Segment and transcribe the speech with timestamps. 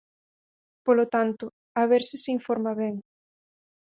[0.85, 1.45] Polo tanto,
[1.79, 2.95] a ver se se informa ben.